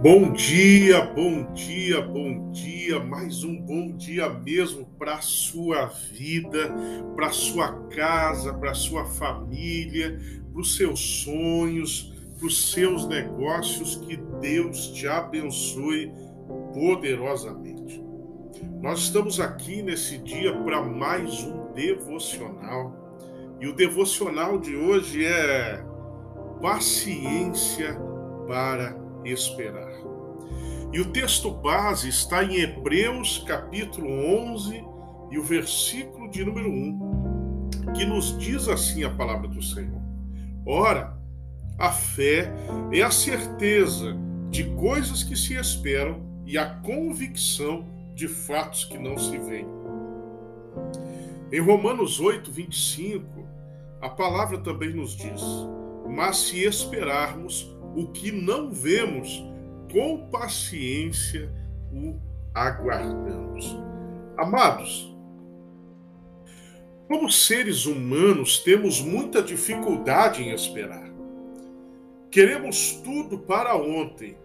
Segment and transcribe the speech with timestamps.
[0.00, 6.72] Bom dia, bom dia, bom dia, mais um bom dia mesmo para sua vida,
[7.16, 10.16] para sua casa, para sua família,
[10.52, 13.96] para os seus sonhos, para os seus negócios.
[13.96, 16.12] Que Deus te abençoe
[16.72, 18.00] poderosamente.
[18.80, 22.94] Nós estamos aqui nesse dia para mais um devocional
[23.60, 25.84] e o devocional de hoje é
[26.62, 27.98] paciência
[28.46, 29.92] para esperar.
[30.92, 34.82] E o texto base está em Hebreus capítulo 11
[35.30, 40.00] e o versículo de número 1, que nos diz assim a palavra do Senhor:
[40.66, 41.18] Ora,
[41.78, 42.52] a fé
[42.92, 44.16] é a certeza
[44.50, 49.68] de coisas que se esperam e a convicção de fatos que não se veem.
[51.52, 53.46] Em Romanos 8, 25,
[54.00, 55.42] a palavra também nos diz:
[56.08, 59.44] Mas se esperarmos o que não vemos,
[59.92, 61.52] com paciência
[61.92, 62.14] o
[62.54, 63.76] aguardamos.
[64.36, 65.12] Amados,
[67.08, 71.10] como seres humanos, temos muita dificuldade em esperar.
[72.30, 74.38] Queremos tudo para ontem.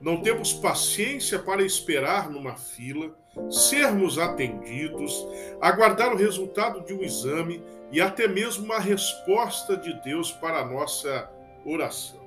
[0.00, 3.14] Não temos paciência para esperar numa fila,
[3.50, 5.26] sermos atendidos,
[5.60, 10.64] aguardar o resultado de um exame e até mesmo uma resposta de Deus para a
[10.64, 11.30] nossa
[11.64, 12.25] oração.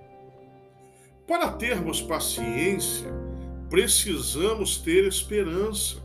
[1.29, 3.07] Para termos paciência,
[3.69, 5.97] precisamos ter esperança.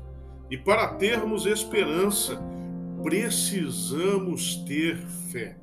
[0.51, 2.39] E para termos esperança,
[3.03, 4.99] precisamos ter
[5.33, 5.57] fé.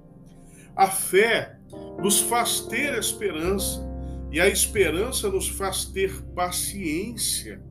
[0.75, 1.59] A fé
[2.01, 3.87] nos faz ter esperança
[4.31, 7.61] e a esperança nos faz ter paciência.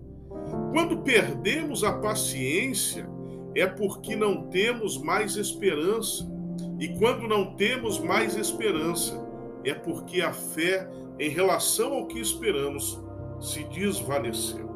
[0.72, 3.04] Quando perdemos a paciência,
[3.52, 6.30] é porque não temos mais esperança.
[6.78, 9.20] E quando não temos mais esperança,
[9.64, 10.88] é porque a fé
[11.20, 12.98] em relação ao que esperamos,
[13.38, 14.70] se desvaneceu.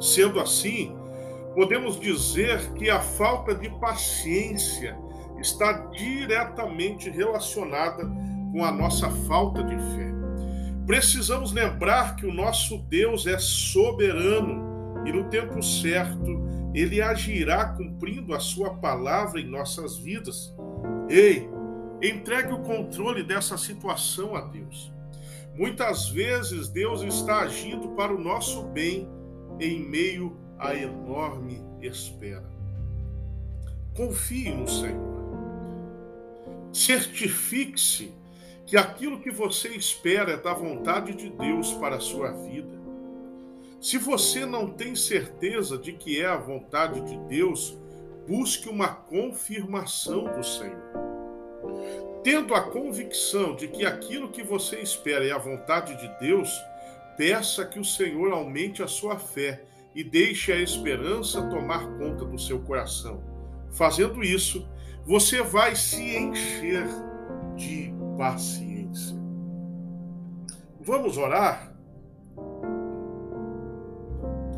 [0.00, 0.92] Sendo assim,
[1.54, 4.98] podemos dizer que a falta de paciência
[5.38, 8.04] está diretamente relacionada
[8.52, 10.10] com a nossa falta de fé.
[10.84, 16.40] Precisamos lembrar que o nosso Deus é soberano e no tempo certo
[16.74, 20.52] ele agirá cumprindo a sua palavra em nossas vidas.
[21.08, 21.48] Ei,
[22.02, 24.92] entregue o controle dessa situação a Deus.
[25.54, 29.08] Muitas vezes Deus está agindo para o nosso bem
[29.58, 32.48] em meio à enorme espera.
[33.94, 35.10] Confie no Senhor.
[36.72, 38.12] Certifique-se
[38.64, 42.78] que aquilo que você espera é da vontade de Deus para a sua vida.
[43.80, 47.76] Se você não tem certeza de que é a vontade de Deus,
[48.28, 51.09] busque uma confirmação do Senhor.
[52.22, 56.50] Tendo a convicção de que aquilo que você espera é a vontade de Deus,
[57.16, 59.64] peça que o Senhor aumente a sua fé
[59.94, 63.22] e deixe a esperança tomar conta do seu coração.
[63.70, 64.68] Fazendo isso,
[65.04, 66.86] você vai se encher
[67.56, 69.16] de paciência.
[70.80, 71.74] Vamos orar?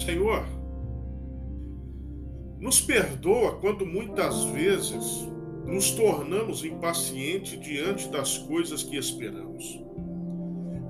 [0.05, 0.45] Senhor,
[2.59, 5.29] nos perdoa quando muitas vezes
[5.65, 9.81] nos tornamos impacientes diante das coisas que esperamos.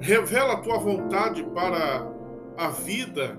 [0.01, 2.11] Revela a tua vontade para
[2.57, 3.39] a vida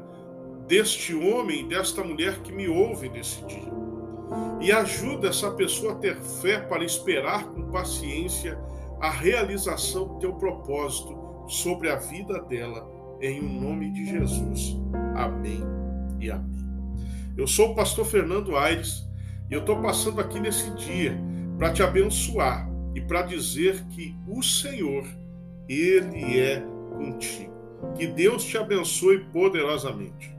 [0.67, 3.71] deste homem e desta mulher que me ouve nesse dia.
[4.61, 8.57] E ajuda essa pessoa a ter fé para esperar com paciência
[9.01, 12.87] a realização do teu propósito sobre a vida dela,
[13.21, 14.77] em o nome de Jesus.
[15.15, 15.61] Amém
[16.19, 16.63] e amém.
[17.35, 19.05] Eu sou o pastor Fernando Aires
[19.49, 21.17] e eu estou passando aqui nesse dia
[21.57, 25.05] para te abençoar e para dizer que o Senhor,
[25.67, 26.63] Ele é
[26.95, 27.53] contigo.
[27.95, 30.32] Que Deus te abençoe poderosamente.